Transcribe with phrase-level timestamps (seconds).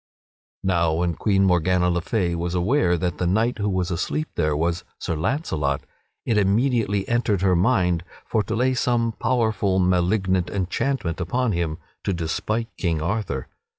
[0.63, 4.57] Now when Queen Morgana le Fay was aware that the knight who was asleep there
[4.57, 5.83] was Sir Launcelot,
[6.25, 12.13] it immediately entered her mind for to lay some powerful, malignant enchantment upon him to
[12.13, 13.47] despite King Arthur.